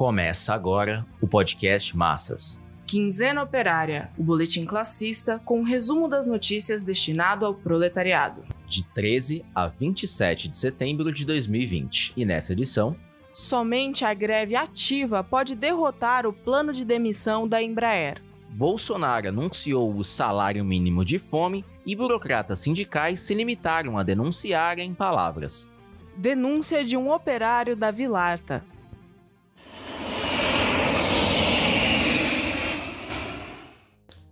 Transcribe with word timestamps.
Começa 0.00 0.54
agora 0.54 1.06
o 1.20 1.28
podcast 1.28 1.94
Massas. 1.94 2.64
Quinzena 2.86 3.42
Operária, 3.42 4.10
o 4.16 4.22
boletim 4.22 4.64
classista 4.64 5.38
com 5.44 5.60
um 5.60 5.62
resumo 5.62 6.08
das 6.08 6.24
notícias 6.24 6.82
destinado 6.82 7.44
ao 7.44 7.54
proletariado. 7.54 8.42
De 8.66 8.82
13 8.82 9.44
a 9.54 9.68
27 9.68 10.48
de 10.48 10.56
setembro 10.56 11.12
de 11.12 11.26
2020. 11.26 12.14
E 12.16 12.24
nessa 12.24 12.54
edição, 12.54 12.96
Somente 13.30 14.02
a 14.02 14.14
greve 14.14 14.56
ativa 14.56 15.22
pode 15.22 15.54
derrotar 15.54 16.26
o 16.26 16.32
plano 16.32 16.72
de 16.72 16.82
demissão 16.82 17.46
da 17.46 17.62
Embraer. 17.62 18.22
Bolsonaro 18.48 19.28
anunciou 19.28 19.94
o 19.94 20.02
salário 20.02 20.64
mínimo 20.64 21.04
de 21.04 21.18
fome 21.18 21.62
e 21.84 21.94
burocratas 21.94 22.60
sindicais 22.60 23.20
se 23.20 23.34
limitaram 23.34 23.98
a 23.98 24.02
denunciar 24.02 24.78
em 24.78 24.94
palavras. 24.94 25.70
Denúncia 26.16 26.82
de 26.82 26.96
um 26.96 27.12
operário 27.12 27.76
da 27.76 27.90
Vilarta. 27.90 28.64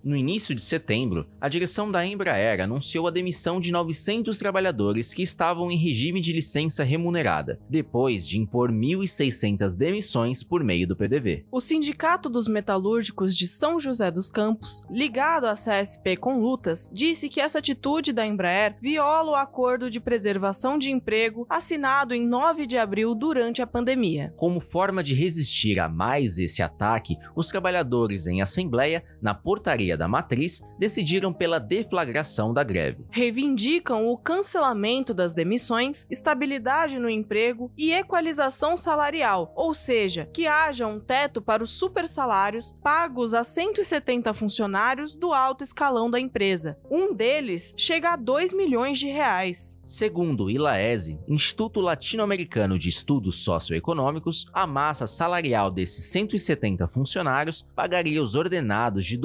No 0.03 0.17
início 0.17 0.55
de 0.55 0.63
setembro, 0.63 1.27
a 1.41 1.49
direção 1.49 1.91
da 1.91 2.07
Embraer 2.07 2.61
anunciou 2.61 3.09
a 3.09 3.11
demissão 3.11 3.61
de 3.61 3.73
900 3.73 4.39
trabalhadores 4.39 5.13
que 5.13 5.23
estavam 5.23 5.71
em 5.71 5.77
regime 5.77 6.21
de 6.21 6.33
licença 6.33 6.85
remunerada, 6.85 7.59
depois 7.69 8.27
de 8.27 8.39
impor 8.39 8.71
1.600 8.71 9.77
demissões 9.77 10.43
por 10.43 10.63
meio 10.63 10.87
do 10.87 10.97
PDV. 10.97 11.45
O 11.51 11.61
Sindicato 11.61 12.29
dos 12.29 12.47
Metalúrgicos 12.47 13.37
de 13.37 13.49
São 13.49 13.81
José 13.81 14.11
dos 14.11 14.31
Campos, 14.31 14.83
ligado 14.89 15.47
à 15.47 15.55
CSP 15.55 16.17
com 16.17 16.39
lutas, 16.39 16.89
disse 16.93 17.29
que 17.29 17.41
essa 17.41 17.59
atitude 17.59 18.13
da 18.13 18.25
Embraer 18.25 18.77
viola 18.81 19.33
o 19.33 19.35
acordo 19.35 19.91
de 19.91 19.99
preservação 19.99 20.79
de 20.79 20.91
emprego 20.91 21.47
assinado 21.51 22.15
em 22.15 22.27
9 22.27 22.67
de 22.67 22.79
abril 22.79 23.15
durante 23.15 23.61
a 23.61 23.67
pandemia. 23.67 24.33
Como 24.37 24.61
forma 24.61 25.03
de 25.03 25.15
resistir 25.15 25.81
a 25.81 25.89
mais 25.89 26.39
esse 26.39 26.63
ataque, 26.63 27.17
os 27.35 27.49
trabalhadores 27.49 28.27
em 28.27 28.41
assembleia, 28.41 29.05
na 29.21 29.35
portaria 29.35 29.88
da 29.97 30.09
matriz, 30.09 30.63
decidiram 30.79 31.33
pela 31.33 31.59
deflagração 31.59 32.53
da 32.53 32.63
greve. 32.63 33.05
Reivindicam 33.11 34.07
o 34.09 34.17
cancelamento 34.17 35.15
das 35.15 35.33
demissões, 35.33 36.07
estabilidade 36.11 36.99
no 36.99 37.09
emprego 37.09 37.71
e 37.77 37.93
equalização 37.93 38.77
salarial, 38.77 39.53
ou 39.57 39.75
seja, 39.75 40.29
que 40.33 40.47
haja 40.47 40.87
um 40.87 41.01
teto 41.01 41.41
para 41.41 41.63
os 41.63 41.71
supersalários 41.71 42.73
pagos 42.83 43.35
a 43.35 43.45
170 43.45 44.33
funcionários 44.35 45.15
do 45.15 45.33
alto 45.33 45.65
escalão 45.65 46.11
da 46.11 46.21
empresa. 46.21 46.79
Um 46.91 47.15
deles 47.15 47.75
chega 47.77 48.13
a 48.13 48.17
2 48.17 48.53
milhões 48.53 48.99
de 48.99 49.07
reais. 49.07 49.81
Segundo 49.85 50.45
o 50.45 50.51
ILAESE, 50.51 51.19
Instituto 51.29 51.81
Latino-Americano 51.81 52.79
de 52.79 52.89
Estudos 52.89 53.43
Socioeconômicos, 53.45 54.47
a 54.53 54.67
massa 54.67 55.07
salarial 55.07 55.71
desses 55.71 56.05
170 56.07 56.87
funcionários 56.89 57.67
pagaria 57.75 58.23
os 58.23 58.35
ordenados 58.35 59.07
de 59.07 59.17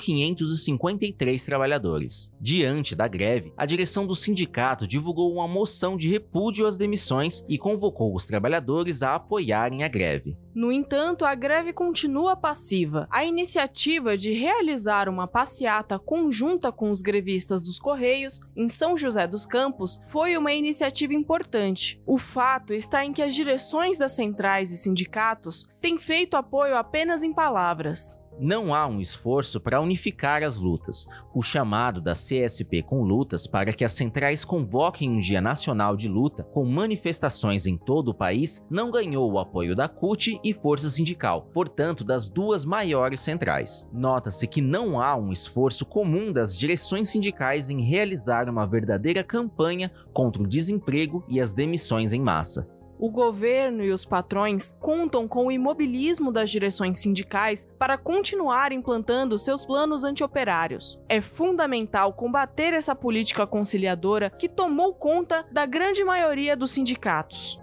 2.553 0.00 1.44
trabalhadores. 1.44 2.34
Diante 2.40 2.94
da 2.94 3.06
greve, 3.06 3.52
a 3.56 3.66
direção 3.66 4.06
do 4.06 4.14
sindicato 4.14 4.86
divulgou 4.86 5.32
uma 5.32 5.46
moção 5.46 5.96
de 5.96 6.08
repúdio 6.08 6.66
às 6.66 6.76
demissões 6.76 7.44
e 7.48 7.58
convocou 7.58 8.14
os 8.14 8.26
trabalhadores 8.26 9.02
a 9.02 9.14
apoiarem 9.14 9.84
a 9.84 9.88
greve. 9.88 10.36
No 10.54 10.72
entanto, 10.72 11.24
a 11.24 11.34
greve 11.34 11.72
continua 11.72 12.36
passiva. 12.36 13.06
A 13.10 13.24
iniciativa 13.24 14.16
de 14.16 14.32
realizar 14.32 15.08
uma 15.08 15.26
passeata 15.26 15.98
conjunta 15.98 16.72
com 16.72 16.90
os 16.90 17.02
grevistas 17.02 17.62
dos 17.62 17.78
Correios 17.78 18.40
em 18.56 18.68
São 18.68 18.96
José 18.96 19.28
dos 19.28 19.46
Campos 19.46 20.00
foi 20.08 20.36
uma 20.36 20.52
iniciativa 20.52 21.14
importante. 21.14 22.02
O 22.04 22.18
fato 22.18 22.74
está 22.74 23.04
em 23.04 23.12
que 23.12 23.22
as 23.22 23.34
direções 23.34 23.96
das 23.96 24.12
centrais 24.12 24.72
e 24.72 24.76
sindicatos 24.76 25.68
têm 25.80 25.96
feito 25.96 26.36
apoio 26.36 26.76
apenas 26.76 27.22
em 27.22 27.32
palavras 27.32 28.19
não 28.40 28.74
há 28.74 28.86
um 28.86 29.00
esforço 29.00 29.60
para 29.60 29.80
unificar 29.80 30.42
as 30.42 30.58
lutas. 30.58 31.06
O 31.34 31.42
chamado 31.42 32.00
da 32.00 32.14
CSP 32.14 32.82
com 32.82 33.02
lutas 33.02 33.46
para 33.46 33.72
que 33.72 33.84
as 33.84 33.92
centrais 33.92 34.44
convoquem 34.44 35.10
um 35.10 35.18
dia 35.18 35.40
nacional 35.40 35.96
de 35.96 36.08
luta 36.08 36.42
com 36.42 36.64
manifestações 36.64 37.66
em 37.66 37.76
todo 37.76 38.08
o 38.08 38.14
país 38.14 38.66
não 38.70 38.90
ganhou 38.90 39.30
o 39.30 39.38
apoio 39.38 39.74
da 39.74 39.88
CUT 39.88 40.40
e 40.42 40.52
Força 40.52 40.88
Sindical, 40.88 41.50
portanto, 41.52 42.02
das 42.02 42.28
duas 42.28 42.64
maiores 42.64 43.20
centrais. 43.20 43.88
Nota-se 43.92 44.46
que 44.46 44.60
não 44.60 45.00
há 45.00 45.14
um 45.14 45.30
esforço 45.30 45.84
comum 45.84 46.32
das 46.32 46.56
direções 46.56 47.10
sindicais 47.10 47.70
em 47.70 47.82
realizar 47.82 48.48
uma 48.48 48.66
verdadeira 48.66 49.22
campanha 49.22 49.90
contra 50.12 50.42
o 50.42 50.46
desemprego 50.46 51.24
e 51.28 51.40
as 51.40 51.52
demissões 51.52 52.12
em 52.12 52.20
massa 52.20 52.79
o 53.00 53.10
governo 53.10 53.82
e 53.82 53.90
os 53.90 54.04
patrões 54.04 54.76
contam 54.78 55.26
com 55.26 55.46
o 55.46 55.50
imobilismo 55.50 56.30
das 56.30 56.50
direções 56.50 56.98
sindicais 56.98 57.66
para 57.78 57.96
continuar 57.96 58.72
implantando 58.72 59.38
seus 59.38 59.64
planos 59.64 60.04
antioperários. 60.04 61.00
É 61.08 61.22
fundamental 61.22 62.12
combater 62.12 62.74
essa 62.74 62.94
política 62.94 63.46
conciliadora 63.46 64.28
que 64.28 64.48
tomou 64.48 64.92
conta 64.92 65.46
da 65.50 65.64
grande 65.64 66.04
maioria 66.04 66.54
dos 66.54 66.72
sindicatos. 66.72 67.58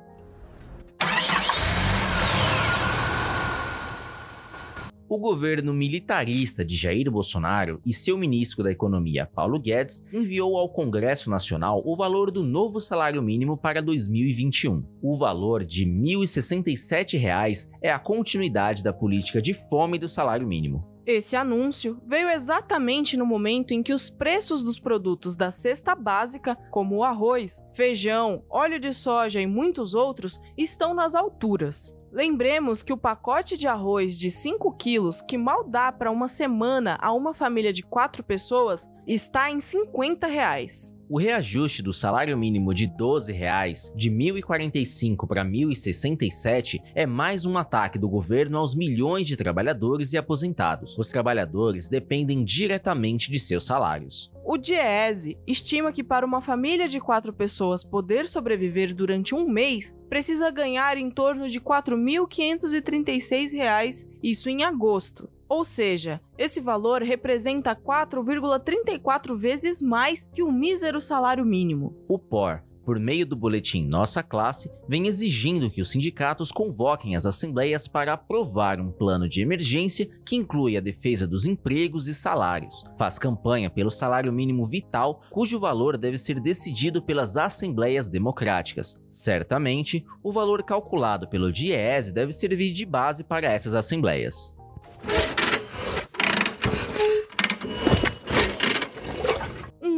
O 5.09 5.17
governo 5.17 5.73
militarista 5.73 6.63
de 6.65 6.75
Jair 6.75 7.09
Bolsonaro 7.09 7.81
e 7.85 7.93
seu 7.93 8.17
ministro 8.17 8.63
da 8.63 8.71
Economia, 8.71 9.25
Paulo 9.25 9.59
Guedes, 9.59 10.05
enviou 10.11 10.57
ao 10.57 10.69
Congresso 10.69 11.29
Nacional 11.29 11.81
o 11.85 11.95
valor 11.95 12.31
do 12.31 12.43
novo 12.43 12.79
salário 12.79 13.21
mínimo 13.21 13.57
para 13.57 13.81
2021. 13.81 14.83
O 15.01 15.17
valor 15.17 15.63
de 15.63 15.85
R$ 15.85 15.91
1.067 15.91 17.69
é 17.81 17.91
a 17.91 17.99
continuidade 17.99 18.83
da 18.83 18.91
política 18.91 19.41
de 19.41 19.53
fome 19.53 19.97
do 19.97 20.09
salário 20.09 20.47
mínimo. 20.47 20.97
Esse 21.07 21.37
anúncio 21.37 22.01
veio 22.05 22.29
exatamente 22.29 23.15
no 23.15 23.25
momento 23.25 23.73
em 23.73 23.81
que 23.81 23.93
os 23.93 24.09
preços 24.09 24.61
dos 24.61 24.77
produtos 24.77 25.37
da 25.37 25.51
cesta 25.51 25.95
básica, 25.95 26.53
como 26.69 26.97
o 26.97 27.03
arroz, 27.03 27.65
feijão, 27.73 28.43
óleo 28.49 28.77
de 28.77 28.93
soja 28.93 29.39
e 29.39 29.47
muitos 29.47 29.93
outros, 29.93 30.41
estão 30.57 30.93
nas 30.93 31.15
alturas. 31.15 31.97
Lembremos 32.17 32.81
que 32.81 32.91
o 32.91 32.97
pacote 32.97 33.55
de 33.55 33.67
arroz 33.67 34.17
de 34.17 34.31
5 34.31 34.71
quilos, 34.71 35.21
que 35.21 35.37
mal 35.37 35.63
dá 35.63 35.91
para 35.91 36.09
uma 36.09 36.27
semana 36.27 36.97
a 36.99 37.13
uma 37.13 37.31
família 37.31 37.71
de 37.71 37.83
4 37.83 38.23
pessoas, 38.23 38.89
está 39.05 39.51
em 39.51 39.59
50 39.59 40.25
reais. 40.25 40.97
O 41.09 41.19
reajuste 41.19 41.81
do 41.81 41.93
salário 41.93 42.37
mínimo 42.37 42.73
de 42.73 42.85
12 42.85 43.31
reais, 43.31 43.93
de 43.95 44.11
1.045 44.11 45.25
para 45.25 45.45
1.067 45.45 46.81
é 46.93 47.05
mais 47.05 47.45
um 47.45 47.57
ataque 47.57 47.97
do 47.97 48.09
governo 48.09 48.57
aos 48.57 48.75
milhões 48.75 49.25
de 49.25 49.37
trabalhadores 49.37 50.11
e 50.11 50.17
aposentados. 50.17 50.97
Os 50.97 51.07
trabalhadores 51.07 51.87
dependem 51.87 52.43
diretamente 52.43 53.31
de 53.31 53.39
seus 53.39 53.65
salários. 53.65 54.33
O 54.43 54.57
Diese 54.57 55.37
estima 55.45 55.93
que 55.93 56.03
para 56.03 56.25
uma 56.25 56.41
família 56.41 56.87
de 56.87 56.99
quatro 56.99 57.31
pessoas 57.31 57.83
poder 57.83 58.27
sobreviver 58.27 58.93
durante 58.93 59.35
um 59.35 59.47
mês, 59.47 59.95
precisa 60.09 60.51
ganhar 60.51 60.97
em 60.97 61.09
torno 61.09 61.47
de 61.47 61.59
R$ 61.59 61.65
4.536, 61.65 64.05
isso 64.21 64.49
em 64.49 64.63
agosto. 64.63 65.29
Ou 65.49 65.63
seja, 65.63 66.19
esse 66.37 66.59
valor 66.59 67.01
representa 67.01 67.73
4,34 67.75 69.37
vezes 69.37 69.81
mais 69.81 70.27
que 70.27 70.43
o 70.43 70.51
mísero 70.51 70.99
salário 70.99 71.45
mínimo. 71.45 71.95
O 72.07 72.19
POR 72.19 72.66
por 72.87 73.01
meio 73.01 73.25
do 73.25 73.35
boletim 73.35 73.85
Nossa 73.85 74.23
Classe, 74.23 74.71
vem 74.87 75.07
exigindo 75.07 75.69
que 75.69 75.81
os 75.81 75.91
sindicatos 75.91 76.53
convoquem 76.53 77.17
as 77.17 77.25
assembleias 77.25 77.85
para 77.85 78.13
aprovar 78.13 78.79
um 78.79 78.89
plano 78.89 79.27
de 79.27 79.41
emergência 79.41 80.07
que 80.25 80.37
inclui 80.37 80.77
a 80.77 80.79
defesa 80.79 81.27
dos 81.27 81.45
empregos 81.45 82.07
e 82.07 82.15
salários. 82.15 82.85
Faz 82.97 83.19
campanha 83.19 83.69
pelo 83.69 83.91
salário 83.91 84.31
mínimo 84.31 84.65
vital, 84.65 85.21
cujo 85.29 85.59
valor 85.59 85.97
deve 85.97 86.17
ser 86.17 86.39
decidido 86.39 87.03
pelas 87.03 87.35
assembleias 87.35 88.09
democráticas. 88.09 89.03
Certamente, 89.09 90.05
o 90.23 90.31
valor 90.31 90.63
calculado 90.63 91.27
pelo 91.27 91.51
DIEESE 91.51 92.13
deve 92.13 92.31
servir 92.31 92.71
de 92.71 92.85
base 92.85 93.21
para 93.21 93.51
essas 93.51 93.75
assembleias. 93.75 94.57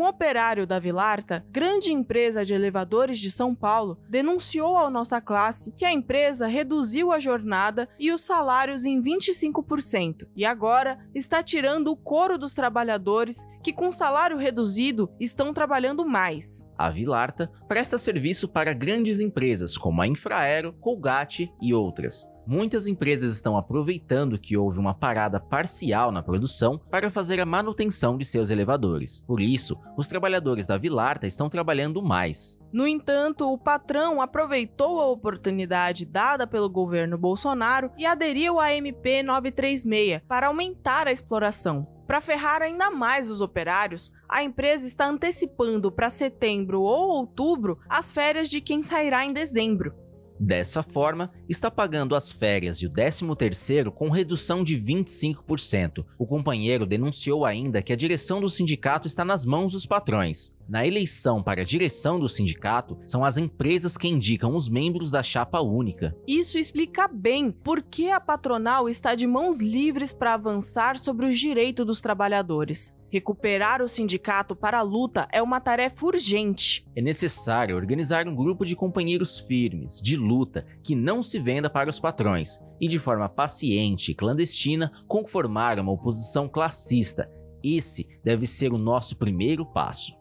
Operário 0.05 0.65
da 0.67 0.79
Vilarta, 0.79 1.45
grande 1.49 1.91
empresa 1.91 2.45
de 2.45 2.53
elevadores 2.53 3.19
de 3.19 3.31
São 3.31 3.55
Paulo, 3.55 3.97
denunciou 4.09 4.77
ao 4.77 4.89
nossa 4.89 5.21
classe 5.21 5.73
que 5.75 5.85
a 5.85 5.91
empresa 5.91 6.47
reduziu 6.47 7.11
a 7.11 7.19
jornada 7.19 7.87
e 7.99 8.11
os 8.11 8.21
salários 8.21 8.85
em 8.85 9.01
25% 9.01 10.27
e 10.35 10.45
agora 10.45 10.99
está 11.13 11.41
tirando 11.41 11.89
o 11.89 11.97
couro 11.97 12.37
dos 12.37 12.53
trabalhadores 12.53 13.47
que, 13.63 13.73
com 13.73 13.91
salário 13.91 14.37
reduzido, 14.37 15.09
estão 15.19 15.53
trabalhando 15.53 16.05
mais. 16.05 16.69
A 16.77 16.89
Vilarta 16.89 17.51
presta 17.67 17.97
serviço 17.97 18.47
para 18.47 18.73
grandes 18.73 19.19
empresas 19.19 19.77
como 19.77 20.01
a 20.01 20.07
Infraero, 20.07 20.73
Colgate 20.79 21.51
e 21.61 21.73
outras 21.73 22.27
muitas 22.49 22.87
empresas 22.87 23.31
estão 23.31 23.55
aproveitando 23.55 24.39
que 24.39 24.57
houve 24.57 24.79
uma 24.79 24.95
parada 24.95 25.39
parcial 25.39 26.11
na 26.11 26.23
produção 26.23 26.81
para 26.89 27.07
fazer 27.07 27.39
a 27.39 27.45
manutenção 27.45 28.17
de 28.17 28.25
seus 28.25 28.49
elevadores. 28.49 29.23
Por 29.27 29.39
isso, 29.39 29.77
os 29.95 30.07
trabalhadores 30.07 30.65
da 30.65 30.75
Vilarta 30.75 31.27
estão 31.27 31.47
trabalhando 31.47 32.01
mais. 32.01 32.59
No 32.73 32.87
entanto, 32.87 33.53
o 33.53 33.57
patrão 33.57 34.19
aproveitou 34.19 34.99
a 34.99 35.07
oportunidade 35.07 36.05
dada 36.05 36.47
pelo 36.47 36.67
governo 36.67 37.19
Bolsonaro 37.19 37.91
e 37.95 38.05
aderiu 38.05 38.59
à 38.59 38.73
MP 38.73 39.21
936 39.21 40.21
para 40.27 40.47
aumentar 40.47 41.07
a 41.07 41.11
exploração. 41.11 41.87
Para 42.07 42.21
ferrar 42.21 42.63
ainda 42.63 42.89
mais 42.89 43.29
os 43.29 43.39
operários, 43.39 44.11
a 44.27 44.43
empresa 44.43 44.87
está 44.87 45.07
antecipando 45.07 45.91
para 45.91 46.09
setembro 46.09 46.81
ou 46.81 47.09
outubro 47.11 47.77
as 47.87 48.11
férias 48.11 48.49
de 48.49 48.59
quem 48.59 48.81
sairá 48.81 49.23
em 49.23 49.31
dezembro. 49.31 49.93
Dessa 50.39 50.81
forma, 50.81 51.29
está 51.49 51.69
pagando 51.69 52.15
as 52.15 52.31
férias 52.31 52.77
e 52.77 52.85
o 52.85 52.89
13º 52.89 53.91
com 53.91 54.09
redução 54.09 54.63
de 54.63 54.79
25%. 54.79 56.05
O 56.17 56.25
companheiro 56.25 56.85
denunciou 56.85 57.45
ainda 57.45 57.81
que 57.81 57.91
a 57.91 57.95
direção 57.95 58.39
do 58.39 58.49
sindicato 58.49 59.05
está 59.05 59.25
nas 59.25 59.43
mãos 59.43 59.73
dos 59.73 59.85
patrões. 59.85 60.55
Na 60.69 60.85
eleição 60.85 61.43
para 61.43 61.61
a 61.61 61.65
direção 61.65 62.19
do 62.19 62.29
sindicato, 62.29 62.97
são 63.05 63.25
as 63.25 63.37
empresas 63.37 63.97
que 63.97 64.07
indicam 64.07 64.55
os 64.55 64.69
membros 64.69 65.11
da 65.11 65.21
chapa 65.21 65.59
única. 65.59 66.15
Isso 66.27 66.57
explica 66.57 67.07
bem 67.07 67.51
por 67.51 67.81
que 67.81 68.09
a 68.09 68.19
patronal 68.19 68.87
está 68.87 69.15
de 69.15 69.27
mãos 69.27 69.59
livres 69.59 70.13
para 70.13 70.35
avançar 70.35 70.97
sobre 70.97 71.25
os 71.25 71.37
direitos 71.37 71.85
dos 71.85 71.99
trabalhadores. 71.99 72.95
Recuperar 73.11 73.81
o 73.81 73.87
sindicato 73.87 74.55
para 74.55 74.77
a 74.77 74.83
luta 74.83 75.27
é 75.31 75.41
uma 75.41 75.59
tarefa 75.59 76.05
urgente. 76.05 76.85
É 76.95 77.01
necessário 77.01 77.75
organizar 77.75 78.27
um 78.27 78.35
grupo 78.35 78.63
de 78.63 78.75
companheiros 78.75 79.39
firmes, 79.39 79.99
de 79.99 80.15
luta, 80.15 80.63
que 80.83 80.95
não 80.95 81.23
se 81.23 81.39
venda 81.39 81.71
para 81.71 81.89
os 81.89 81.99
patrões, 81.99 82.59
e 82.79 82.87
de 82.87 82.99
forma 82.99 83.27
paciente 83.27 84.11
e 84.11 84.15
clandestina 84.15 84.91
conformar 85.07 85.79
uma 85.79 85.91
oposição 85.91 86.47
classista. 86.47 87.27
Esse 87.63 88.07
deve 88.23 88.45
ser 88.45 88.71
o 88.71 88.77
nosso 88.77 89.17
primeiro 89.17 89.65
passo. 89.65 90.13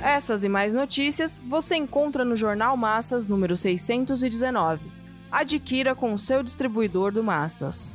Essas 0.00 0.44
e 0.44 0.48
mais 0.48 0.72
notícias 0.72 1.42
você 1.46 1.76
encontra 1.76 2.24
no 2.24 2.34
Jornal 2.34 2.74
Massas 2.74 3.26
número 3.26 3.54
619. 3.54 4.80
Adquira 5.30 5.94
com 5.94 6.14
o 6.14 6.18
seu 6.18 6.42
distribuidor 6.42 7.12
do 7.12 7.22
Massas. 7.22 7.94